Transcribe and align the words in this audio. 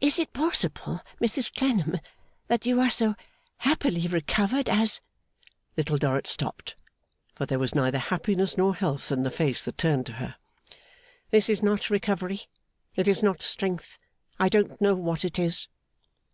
'Is 0.00 0.18
it 0.18 0.32
possible, 0.32 1.02
Mrs 1.20 1.54
Clennam, 1.54 2.00
that 2.48 2.64
you 2.64 2.80
are 2.80 2.90
so 2.90 3.14
happily 3.58 4.08
recovered 4.08 4.70
as' 4.70 5.02
Little 5.76 5.98
Dorrit 5.98 6.26
stopped, 6.26 6.76
for 7.34 7.44
there 7.44 7.58
was 7.58 7.74
neither 7.74 7.98
happiness 7.98 8.56
nor 8.56 8.74
health 8.74 9.12
in 9.12 9.22
the 9.22 9.30
face 9.30 9.62
that 9.66 9.76
turned 9.76 10.06
to 10.06 10.12
her. 10.14 10.36
'This 11.30 11.50
is 11.50 11.62
not 11.62 11.90
recovery; 11.90 12.40
it 12.96 13.06
is 13.06 13.22
not 13.22 13.42
strength; 13.42 13.98
I 14.40 14.48
don't 14.48 14.80
know 14.80 14.94
what 14.94 15.26
it 15.26 15.38
is. 15.38 15.68